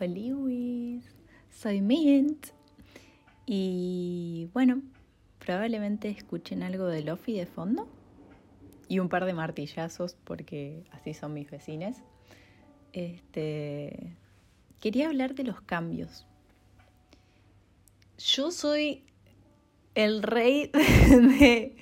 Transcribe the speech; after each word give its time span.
Hola, 0.00 1.02
soy 1.50 1.80
Mint. 1.82 2.46
Y 3.44 4.48
bueno, 4.54 4.80
probablemente 5.38 6.08
escuchen 6.08 6.62
algo 6.62 6.86
de 6.86 7.02
Lofi 7.02 7.34
de 7.34 7.46
fondo 7.46 7.86
y 8.88 9.00
un 9.00 9.08
par 9.08 9.26
de 9.26 9.34
martillazos 9.34 10.16
porque 10.24 10.84
así 10.92 11.12
son 11.12 11.34
mis 11.34 11.50
vecinas. 11.50 12.02
Este, 12.94 14.16
quería 14.80 15.08
hablar 15.08 15.34
de 15.34 15.44
los 15.44 15.60
cambios. 15.60 16.26
Yo 18.18 18.50
soy 18.50 19.04
el 19.94 20.22
rey 20.22 20.70
de 20.72 21.76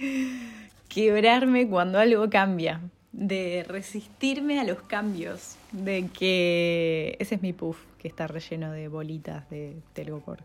quebrarme 0.89 1.69
cuando 1.69 2.01
algo 2.01 2.29
cambia, 2.29 2.81
de 3.13 3.65
resistirme 3.67 4.61
a 4.61 4.65
los 4.65 4.81
cambios, 4.83 5.57
de 5.73 6.09
que 6.09 7.17
ese 7.19 7.37
es 7.37 7.43
mi 7.43 7.53
puff, 7.53 7.79
que 7.99 8.09
está 8.09 8.27
relleno 8.27 8.73
de 8.73 8.89
bolitas 8.89 9.49
de 9.51 9.77
telgopor. 9.93 10.39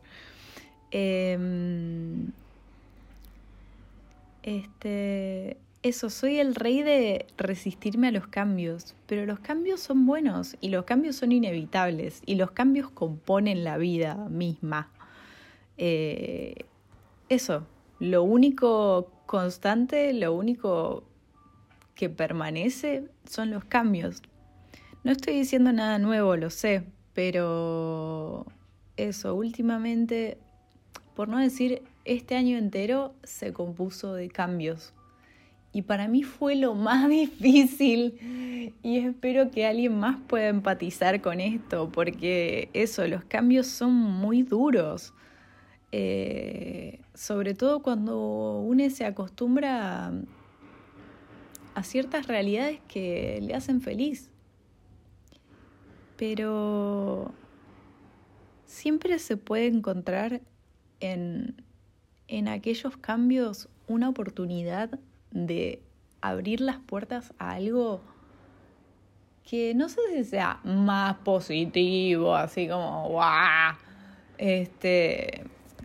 Em, 0.92 2.32
este, 4.44 5.58
eso, 5.84 6.10
soy 6.10 6.40
el 6.40 6.56
rey 6.56 6.82
de 6.82 7.28
resistirme 7.38 8.08
a 8.08 8.12
los 8.12 8.28
cambios, 8.28 8.96
pero 9.06 9.26
los 9.26 9.40
cambios 9.40 9.82
son 9.82 10.06
buenos 10.06 10.58
y 10.62 10.70
los 10.70 10.86
cambios 10.86 11.16
son 11.16 11.32
inevitables 11.32 12.22
y 12.26 12.36
los 12.36 12.52
cambios 12.52 12.90
componen 12.90 13.64
la 13.64 13.78
vida 13.78 14.16
misma. 14.30 14.90
Eh, 15.78 16.66
eso, 17.30 17.68
lo 18.00 18.24
único 18.24 19.12
constante, 19.26 20.14
lo 20.14 20.34
único 20.34 21.04
que 21.96 22.10
permanece 22.10 23.06
son 23.28 23.52
los 23.52 23.64
cambios. 23.66 24.22
No 25.04 25.12
estoy 25.12 25.36
diciendo 25.36 25.72
nada 25.72 25.98
nuevo, 25.98 26.36
lo 26.36 26.50
sé, 26.50 26.84
pero 27.14 28.46
eso, 28.98 29.36
últimamente, 29.36 30.38
por 31.16 31.28
no 31.30 31.40
decir 31.40 31.82
este 32.04 32.36
año 32.36 32.58
entero, 32.58 33.16
se 33.24 33.54
compuso 33.54 34.14
de 34.14 34.30
cambios. 34.30 34.94
Y 35.72 35.82
para 35.82 36.08
mí 36.08 36.24
fue 36.24 36.56
lo 36.56 36.74
más 36.74 37.10
difícil 37.10 38.74
y 38.82 38.98
espero 38.98 39.52
que 39.52 39.66
alguien 39.66 39.98
más 39.98 40.18
pueda 40.28 40.48
empatizar 40.48 41.22
con 41.22 41.40
esto, 41.40 41.90
porque 41.92 42.70
eso, 42.74 43.08
los 43.08 43.24
cambios 43.26 43.68
son 43.68 43.94
muy 43.94 44.44
duros. 44.44 45.14
Eh, 45.92 47.00
sobre 47.14 47.54
todo 47.54 47.82
cuando 47.82 48.60
uno 48.60 48.90
se 48.90 49.06
acostumbra 49.06 50.12
a 51.76 51.84
ciertas 51.84 52.28
realidades 52.28 52.80
que 52.88 53.40
le 53.42 53.54
hacen 53.54 53.82
feliz. 53.82 54.32
Pero 56.18 57.34
siempre 58.66 59.20
se 59.20 59.38
puede 59.38 59.68
encontrar 59.68 60.42
en, 61.02 61.62
en 62.28 62.48
aquellos 62.48 62.98
cambios 62.98 63.70
una 63.88 64.10
oportunidad 64.10 65.00
de 65.32 65.82
abrir 66.22 66.62
las 66.62 66.80
puertas 66.80 67.34
a 67.38 67.52
algo 67.52 68.02
que 69.44 69.76
no 69.76 69.90
sé 69.90 70.00
si 70.12 70.24
sea 70.24 70.60
más 70.64 71.18
positivo, 71.18 72.36
así 72.36 72.68
como, 72.68 73.10
¡guau! 73.10 73.76
Este, 74.38 75.44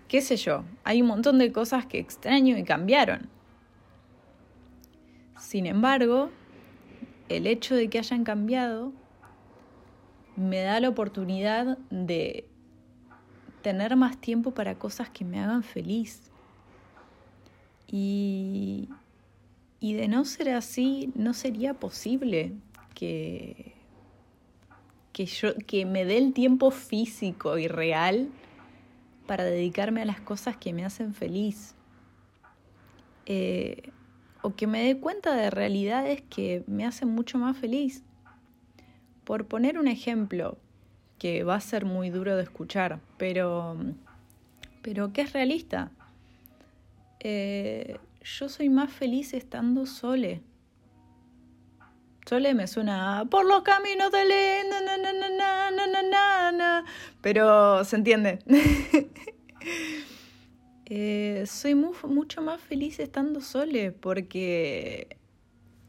qué 0.08 0.22
sé 0.22 0.36
yo, 0.36 0.64
hay 0.82 1.02
un 1.02 1.08
montón 1.08 1.38
de 1.38 1.52
cosas 1.52 1.84
que 1.86 1.98
extraño 1.98 2.56
y 2.56 2.64
cambiaron. 2.64 3.28
Sin 5.40 5.66
embargo, 5.66 6.30
el 7.28 7.46
hecho 7.46 7.74
de 7.74 7.88
que 7.88 7.98
hayan 7.98 8.24
cambiado 8.24 8.92
me 10.36 10.62
da 10.62 10.78
la 10.80 10.88
oportunidad 10.90 11.78
de 11.90 12.46
tener 13.62 13.96
más 13.96 14.20
tiempo 14.20 14.52
para 14.52 14.76
cosas 14.76 15.08
que 15.08 15.24
me 15.24 15.40
hagan 15.40 15.62
feliz. 15.62 16.30
Y, 17.88 18.88
y 19.80 19.94
de 19.94 20.08
no 20.08 20.24
ser 20.24 20.50
así, 20.50 21.10
no 21.14 21.32
sería 21.32 21.74
posible 21.74 22.52
que, 22.94 23.74
que, 25.12 25.26
yo, 25.26 25.54
que 25.66 25.86
me 25.86 26.04
dé 26.04 26.18
el 26.18 26.32
tiempo 26.32 26.70
físico 26.70 27.58
y 27.58 27.66
real 27.66 28.28
para 29.26 29.44
dedicarme 29.44 30.02
a 30.02 30.04
las 30.04 30.20
cosas 30.20 30.56
que 30.56 30.72
me 30.72 30.84
hacen 30.84 31.14
feliz. 31.14 31.74
Eh, 33.26 33.90
o 34.42 34.54
que 34.54 34.66
me 34.66 34.84
dé 34.84 34.98
cuenta 34.98 35.34
de 35.34 35.50
realidades 35.50 36.22
que 36.22 36.64
me 36.66 36.86
hacen 36.86 37.08
mucho 37.08 37.38
más 37.38 37.56
feliz. 37.56 38.02
Por 39.24 39.46
poner 39.46 39.78
un 39.78 39.88
ejemplo, 39.88 40.58
que 41.18 41.44
va 41.44 41.54
a 41.54 41.60
ser 41.60 41.84
muy 41.84 42.10
duro 42.10 42.36
de 42.36 42.42
escuchar, 42.42 42.98
pero, 43.18 43.76
pero 44.82 45.12
que 45.12 45.20
es 45.20 45.32
realista. 45.32 45.90
Eh, 47.20 47.98
yo 48.24 48.48
soy 48.48 48.70
más 48.70 48.90
feliz 48.90 49.34
estando 49.34 49.84
sole. 49.86 50.40
Sole 52.26 52.54
me 52.54 52.66
suena 52.66 53.26
por 53.30 53.44
los 53.44 53.62
caminos 53.62 54.10
del 54.12 54.30
pero 57.20 57.84
se 57.84 57.96
entiende. 57.96 58.38
Eh, 60.92 61.44
soy 61.46 61.76
mucho 61.76 62.42
más 62.42 62.60
feliz 62.60 62.98
estando 62.98 63.40
sole 63.40 63.92
porque 63.92 65.16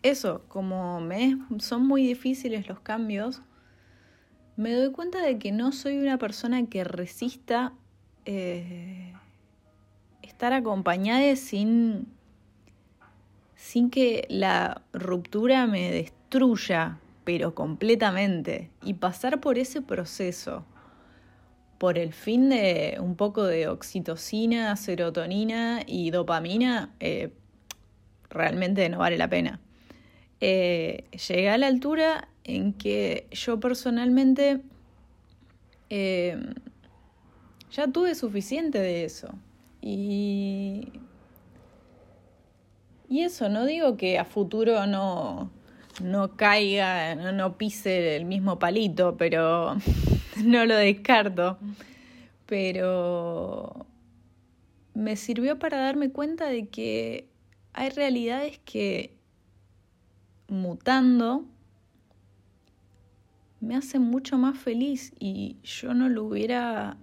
eso, 0.03 0.43
como 0.47 1.01
me 1.01 1.39
son 1.57 1.87
muy 1.87 2.05
difíciles 2.05 2.67
los 2.67 2.81
cambios, 2.81 3.41
me 4.57 4.71
doy 4.73 4.91
cuenta 4.91 5.19
de 5.23 5.39
que 5.39 5.51
no 5.51 5.71
soy 5.71 5.97
una 5.97 6.19
persona 6.19 6.67
que 6.67 6.83
resista 6.83 7.73
eh, 8.25 9.11
estar 10.21 10.53
acompañada 10.53 11.35
sin, 11.35 12.05
sin 13.55 13.89
que 13.89 14.27
la 14.29 14.83
ruptura 14.93 15.65
me 15.65 15.89
destruya, 15.89 16.99
pero 17.23 17.55
completamente, 17.55 18.69
y 18.83 18.93
pasar 18.93 19.41
por 19.41 19.57
ese 19.57 19.81
proceso 19.81 20.63
por 21.81 21.97
el 21.97 22.13
fin 22.13 22.51
de 22.51 22.99
un 22.99 23.15
poco 23.15 23.43
de 23.43 23.67
oxitocina, 23.67 24.75
serotonina 24.75 25.81
y 25.87 26.11
dopamina, 26.11 26.93
eh, 26.99 27.31
realmente 28.29 28.87
no 28.87 28.99
vale 28.99 29.17
la 29.17 29.27
pena. 29.27 29.59
Eh, 30.41 31.05
llegué 31.27 31.49
a 31.49 31.57
la 31.57 31.65
altura 31.65 32.27
en 32.43 32.73
que 32.73 33.25
yo 33.31 33.59
personalmente 33.59 34.61
eh, 35.89 36.37
ya 37.71 37.87
tuve 37.87 38.13
suficiente 38.13 38.77
de 38.77 39.03
eso. 39.03 39.29
Y, 39.81 40.87
y 43.09 43.21
eso, 43.21 43.49
no 43.49 43.65
digo 43.65 43.97
que 43.97 44.19
a 44.19 44.25
futuro 44.25 44.85
no, 44.85 45.49
no 45.99 46.35
caiga, 46.37 47.15
no, 47.15 47.31
no 47.31 47.57
pise 47.57 48.15
el 48.17 48.25
mismo 48.25 48.59
palito, 48.59 49.17
pero 49.17 49.77
no 50.43 50.65
lo 50.65 50.75
descarto. 50.75 51.57
Pero 52.45 53.85
me 54.93 55.15
sirvió 55.15 55.57
para 55.57 55.77
darme 55.77 56.11
cuenta 56.11 56.47
de 56.47 56.67
que 56.67 57.27
hay 57.73 57.89
realidades 57.89 58.59
que 58.65 59.15
mutando 60.47 61.45
me 63.61 63.75
hacen 63.75 64.01
mucho 64.01 64.37
más 64.37 64.57
feliz 64.57 65.13
y 65.19 65.57
yo 65.63 65.93
no 65.93 66.09
lo 66.09 66.25
hubiera, 66.25 66.97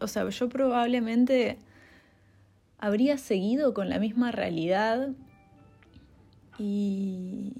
o 0.00 0.06
sea, 0.06 0.28
yo 0.28 0.48
probablemente 0.48 1.58
habría 2.78 3.16
seguido 3.16 3.72
con 3.72 3.88
la 3.88 3.98
misma 3.98 4.30
realidad 4.30 5.08
y, 6.58 7.52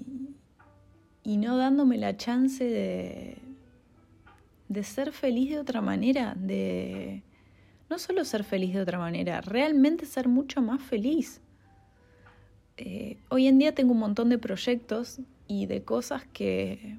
y 1.23 1.37
no 1.37 1.57
dándome 1.57 1.97
la 1.97 2.15
chance 2.15 2.63
de, 2.63 3.36
de 4.69 4.83
ser 4.83 5.11
feliz 5.11 5.51
de 5.51 5.59
otra 5.59 5.81
manera, 5.81 6.35
de 6.35 7.23
no 7.89 7.99
solo 7.99 8.25
ser 8.25 8.43
feliz 8.43 8.73
de 8.73 8.81
otra 8.81 8.99
manera, 8.99 9.41
realmente 9.41 10.05
ser 10.05 10.27
mucho 10.27 10.61
más 10.61 10.81
feliz. 10.81 11.41
Eh, 12.77 13.17
hoy 13.29 13.47
en 13.47 13.57
día 13.57 13.73
tengo 13.73 13.93
un 13.93 13.99
montón 13.99 14.29
de 14.29 14.37
proyectos 14.37 15.19
y 15.47 15.65
de 15.65 15.83
cosas 15.83 16.25
que 16.33 16.97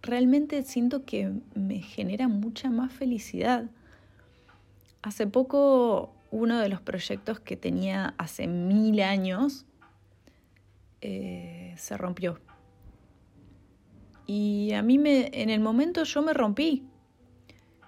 realmente 0.00 0.62
siento 0.62 1.04
que 1.04 1.32
me 1.54 1.80
generan 1.80 2.40
mucha 2.40 2.70
más 2.70 2.92
felicidad. 2.92 3.66
Hace 5.02 5.26
poco 5.26 6.14
uno 6.30 6.58
de 6.58 6.68
los 6.68 6.80
proyectos 6.80 7.40
que 7.40 7.56
tenía 7.56 8.14
hace 8.18 8.46
mil 8.46 9.00
años 9.00 9.66
eh, 11.00 11.74
se 11.76 11.96
rompió 11.96 12.40
y 14.26 14.72
a 14.72 14.82
mí 14.82 14.98
me, 14.98 15.30
en 15.32 15.50
el 15.50 15.60
momento 15.60 16.04
yo 16.04 16.22
me 16.22 16.32
rompí. 16.32 16.86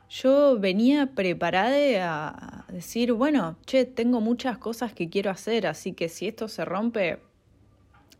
Yo 0.08 0.58
venía 0.58 1.06
preparada 1.14 2.66
a 2.68 2.72
decir, 2.72 3.12
bueno, 3.12 3.56
che, 3.66 3.84
tengo 3.84 4.20
muchas 4.20 4.58
cosas 4.58 4.92
que 4.92 5.08
quiero 5.08 5.30
hacer, 5.30 5.66
así 5.66 5.92
que 5.92 6.08
si 6.08 6.28
esto 6.28 6.46
se 6.46 6.64
rompe, 6.64 7.18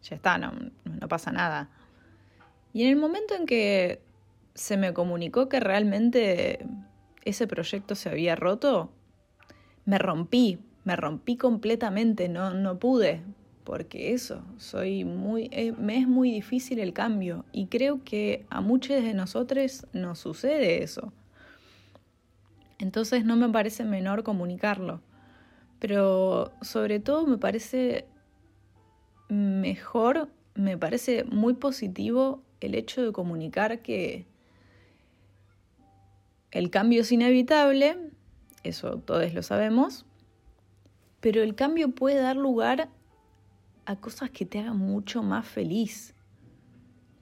ya 0.02 0.16
está, 0.16 0.38
no, 0.38 0.52
no 0.84 1.08
pasa 1.08 1.30
nada. 1.30 1.70
Y 2.72 2.82
en 2.82 2.88
el 2.90 2.96
momento 2.96 3.34
en 3.34 3.46
que 3.46 4.00
se 4.54 4.76
me 4.76 4.92
comunicó 4.92 5.48
que 5.48 5.60
realmente 5.60 6.66
ese 7.24 7.46
proyecto 7.46 7.94
se 7.94 8.08
había 8.08 8.34
roto, 8.34 8.90
me 9.84 9.98
rompí, 9.98 10.58
me 10.84 10.96
rompí 10.96 11.36
completamente, 11.36 12.28
no, 12.28 12.50
no 12.50 12.78
pude, 12.78 13.22
porque 13.64 14.12
eso, 14.12 14.44
soy 14.58 15.04
muy, 15.04 15.48
eh, 15.50 15.72
me 15.72 15.98
es 15.98 16.06
muy 16.06 16.30
difícil 16.30 16.78
el 16.78 16.92
cambio 16.92 17.46
y 17.50 17.66
creo 17.66 18.04
que 18.04 18.44
a 18.50 18.60
muchos 18.60 19.02
de 19.02 19.14
nosotros 19.14 19.86
nos 19.94 20.18
sucede 20.18 20.82
eso. 20.82 21.12
Entonces 22.78 23.24
no 23.24 23.36
me 23.36 23.48
parece 23.48 23.84
menor 23.84 24.22
comunicarlo, 24.22 25.00
pero 25.78 26.52
sobre 26.60 27.00
todo 27.00 27.26
me 27.26 27.38
parece 27.38 28.06
mejor, 29.30 30.28
me 30.54 30.76
parece 30.76 31.24
muy 31.24 31.54
positivo 31.54 32.42
el 32.60 32.74
hecho 32.74 33.02
de 33.02 33.12
comunicar 33.12 33.80
que 33.80 34.26
el 36.50 36.70
cambio 36.70 37.00
es 37.00 37.12
inevitable, 37.12 37.96
eso 38.62 38.98
todos 38.98 39.32
lo 39.32 39.42
sabemos, 39.42 40.04
pero 41.20 41.42
el 41.42 41.54
cambio 41.54 41.92
puede 41.92 42.20
dar 42.20 42.36
lugar 42.36 42.90
a 43.86 43.96
cosas 43.96 44.30
que 44.30 44.44
te 44.44 44.58
hagan 44.58 44.78
mucho 44.78 45.22
más 45.22 45.46
feliz, 45.46 46.14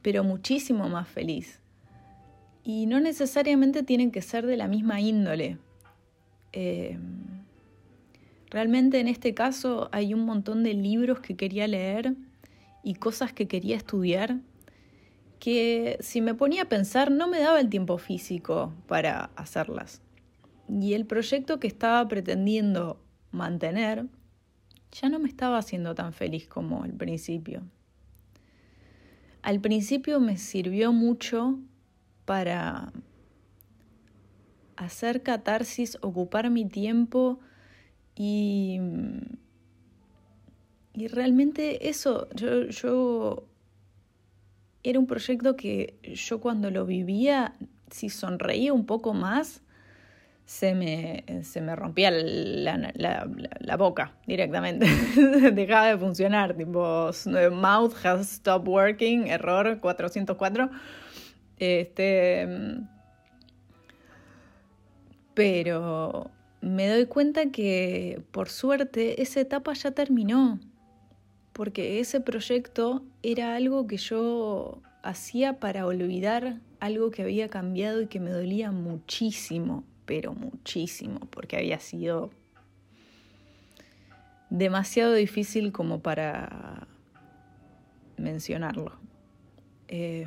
pero 0.02 0.24
muchísimo 0.24 0.88
más 0.88 1.08
feliz. 1.08 1.60
Y 2.64 2.86
no 2.86 3.00
necesariamente 3.00 3.82
tienen 3.82 4.10
que 4.10 4.22
ser 4.22 4.46
de 4.46 4.56
la 4.56 4.68
misma 4.68 5.00
índole. 5.00 5.58
Eh, 6.52 6.98
realmente 8.50 9.00
en 9.00 9.08
este 9.08 9.34
caso 9.34 9.88
hay 9.92 10.14
un 10.14 10.24
montón 10.24 10.62
de 10.62 10.74
libros 10.74 11.20
que 11.20 11.36
quería 11.36 11.66
leer 11.66 12.14
y 12.82 12.94
cosas 12.94 13.32
que 13.32 13.48
quería 13.48 13.76
estudiar 13.76 14.38
que 15.38 15.98
si 16.00 16.20
me 16.20 16.34
ponía 16.34 16.62
a 16.62 16.68
pensar 16.68 17.10
no 17.10 17.26
me 17.26 17.40
daba 17.40 17.58
el 17.58 17.68
tiempo 17.68 17.98
físico 17.98 18.72
para 18.86 19.30
hacerlas. 19.34 20.00
Y 20.68 20.94
el 20.94 21.04
proyecto 21.04 21.58
que 21.58 21.66
estaba 21.66 22.06
pretendiendo 22.06 23.00
mantener 23.32 24.06
ya 24.92 25.08
no 25.08 25.18
me 25.18 25.28
estaba 25.28 25.58
haciendo 25.58 25.94
tan 25.94 26.12
feliz 26.12 26.46
como 26.46 26.84
al 26.84 26.92
principio. 26.92 27.62
Al 29.40 29.60
principio 29.60 30.20
me 30.20 30.36
sirvió 30.36 30.92
mucho 30.92 31.58
para 32.24 32.92
hacer 34.76 35.22
catarsis, 35.22 35.98
ocupar 36.02 36.50
mi 36.50 36.66
tiempo 36.66 37.40
y, 38.14 38.78
y 40.94 41.08
realmente 41.08 41.88
eso, 41.88 42.28
yo, 42.34 42.66
yo 42.66 43.48
era 44.82 44.98
un 44.98 45.06
proyecto 45.06 45.56
que 45.56 45.98
yo 46.02 46.40
cuando 46.40 46.70
lo 46.70 46.84
vivía, 46.84 47.56
si 47.90 48.10
sonreía 48.10 48.72
un 48.72 48.86
poco 48.86 49.14
más, 49.14 49.62
se 50.52 50.74
me, 50.74 51.24
se 51.44 51.62
me 51.62 51.74
rompía 51.74 52.10
la, 52.10 52.92
la, 52.94 53.76
boca 53.78 54.12
directamente. 54.26 54.86
Dejaba 55.52 55.86
de 55.86 55.96
funcionar, 55.96 56.54
tipo, 56.54 57.10
mouth 57.50 57.94
has 58.04 58.28
stopped 58.28 58.68
working, 58.68 59.28
error 59.28 59.80
404. 59.80 60.70
Este, 61.58 62.46
pero 65.32 66.30
me 66.60 66.86
doy 66.86 67.06
cuenta 67.06 67.50
que, 67.50 68.22
por 68.30 68.50
suerte, 68.50 69.22
esa 69.22 69.40
etapa 69.40 69.72
ya 69.72 69.92
terminó, 69.92 70.60
porque 71.54 71.98
ese 71.98 72.20
proyecto 72.20 73.02
era 73.22 73.56
algo 73.56 73.86
que 73.86 73.96
yo 73.96 74.82
hacía 75.02 75.58
para 75.60 75.86
olvidar 75.86 76.60
algo 76.78 77.10
que 77.10 77.22
había 77.22 77.48
cambiado 77.48 78.02
y 78.02 78.06
que 78.06 78.20
me 78.20 78.30
dolía 78.30 78.70
muchísimo 78.70 79.84
pero 80.12 80.34
muchísimo, 80.34 81.20
porque 81.30 81.56
había 81.56 81.80
sido 81.80 82.28
demasiado 84.50 85.14
difícil 85.14 85.72
como 85.72 86.02
para 86.02 86.86
mencionarlo. 88.18 88.92
Eh, 89.88 90.26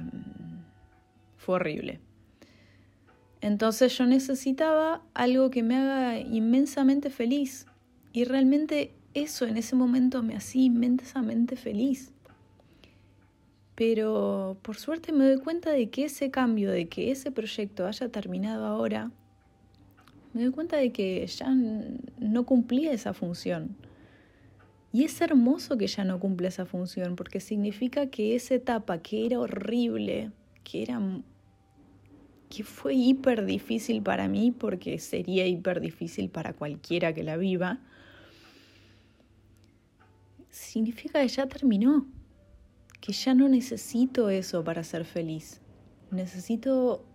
fue 1.38 1.58
horrible. 1.58 2.00
Entonces 3.42 3.96
yo 3.96 4.08
necesitaba 4.08 5.04
algo 5.14 5.52
que 5.52 5.62
me 5.62 5.76
haga 5.76 6.18
inmensamente 6.18 7.12
feliz. 7.12 7.68
Y 8.12 8.24
realmente 8.24 8.92
eso 9.14 9.46
en 9.46 9.56
ese 9.56 9.76
momento 9.76 10.24
me 10.24 10.36
hacía 10.36 10.64
inmensamente 10.64 11.58
feliz. 11.58 12.12
Pero 13.76 14.58
por 14.64 14.78
suerte 14.78 15.12
me 15.12 15.26
doy 15.26 15.38
cuenta 15.38 15.70
de 15.70 15.92
que 15.92 16.06
ese 16.06 16.32
cambio, 16.32 16.72
de 16.72 16.88
que 16.90 17.12
ese 17.12 17.30
proyecto 17.30 17.86
haya 17.86 18.10
terminado 18.10 18.66
ahora, 18.66 19.12
me 20.36 20.44
doy 20.44 20.52
cuenta 20.52 20.76
de 20.76 20.92
que 20.92 21.26
ya 21.28 21.50
no 22.20 22.46
cumplía 22.46 22.92
esa 22.92 23.14
función. 23.14 23.78
Y 24.92 25.06
es 25.06 25.22
hermoso 25.22 25.78
que 25.78 25.88
ya 25.88 26.04
no 26.04 26.20
cumple 26.20 26.50
esa 26.50 26.66
función, 26.66 27.16
porque 27.16 27.40
significa 27.40 28.08
que 28.08 28.36
esa 28.36 28.56
etapa 28.56 28.98
que 28.98 29.26
era 29.26 29.40
horrible, 29.40 30.32
que 30.66 30.84
era 30.84 31.02
que 32.50 32.66
fue 32.66 32.96
hiper 32.96 33.46
difícil 33.46 34.04
para 34.04 34.28
mí, 34.28 34.52
porque 34.52 35.00
sería 35.00 35.48
hiper 35.48 35.80
difícil 35.80 36.30
para 36.30 36.52
cualquiera 36.52 37.14
que 37.14 37.24
la 37.24 37.38
viva, 37.38 37.80
significa 40.50 41.22
que 41.22 41.30
ya 41.30 41.48
terminó, 41.48 42.08
que 43.00 43.14
ya 43.14 43.34
no 43.34 43.48
necesito 43.48 44.30
eso 44.30 44.66
para 44.66 44.84
ser 44.84 45.06
feliz. 45.06 45.62
Necesito 46.12 47.06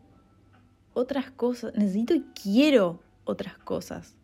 otras 0.94 1.30
cosas, 1.30 1.74
necesito 1.74 2.14
y 2.14 2.24
quiero 2.42 3.09
otras 3.30 3.56
cosas, 3.58 4.16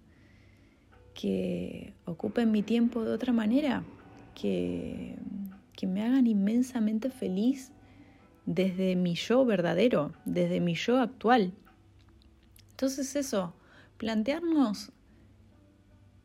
que 1.15 1.95
ocupen 2.05 2.51
mi 2.51 2.63
tiempo 2.63 3.05
de 3.05 3.13
otra 3.13 3.33
manera, 3.33 3.85
que, 4.35 5.17
que 5.73 5.87
me 5.87 6.03
hagan 6.03 6.27
inmensamente 6.27 7.11
feliz 7.11 7.73
desde 8.45 8.97
mi 8.97 9.15
yo 9.15 9.45
verdadero, 9.45 10.13
desde 10.25 10.61
mi 10.61 10.75
yo 10.75 10.99
actual. 10.99 11.53
Entonces 12.71 13.17
eso, 13.17 13.55
plantearnos 13.97 14.93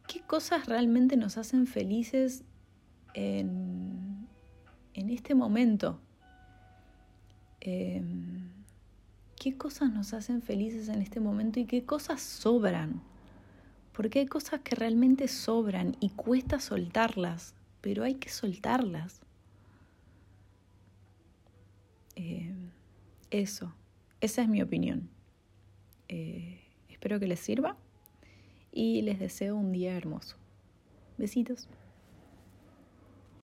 qué 0.08 0.22
cosas 0.22 0.66
realmente 0.66 1.16
nos 1.16 1.38
hacen 1.38 1.68
felices 1.68 2.44
en, 3.14 4.28
en 4.94 5.10
este 5.10 5.36
momento. 5.36 6.00
Em, 7.62 8.41
qué 9.42 9.58
cosas 9.58 9.92
nos 9.92 10.14
hacen 10.14 10.44
felices 10.44 10.88
en 10.88 11.02
este 11.02 11.20
momento 11.20 11.60
y 11.60 11.66
qué 11.66 11.84
cosas 11.84 12.22
sobran. 12.22 13.02
Porque 13.92 14.20
hay 14.20 14.28
cosas 14.28 14.60
que 14.60 14.76
realmente 14.76 15.28
sobran 15.28 15.98
y 16.00 16.10
cuesta 16.10 16.60
soltarlas, 16.60 17.56
pero 17.82 18.04
hay 18.04 18.14
que 18.14 18.30
soltarlas. 18.30 19.20
Eh, 22.16 22.54
eso, 23.32 23.74
esa 24.20 24.44
es 24.44 24.48
mi 24.48 24.62
opinión. 24.62 25.10
Eh, 26.08 26.62
espero 26.88 27.20
que 27.20 27.26
les 27.26 27.40
sirva 27.40 27.76
y 28.72 29.02
les 29.02 29.18
deseo 29.18 29.56
un 29.56 29.72
día 29.72 29.98
hermoso. 29.98 30.36
Besitos. 31.18 31.68